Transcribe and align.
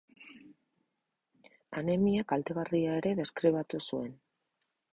Anemia 1.81 2.25
kaltegarria 2.33 2.97
ere 3.03 3.15
deskribatu 3.23 3.85
zuen. 3.87 4.13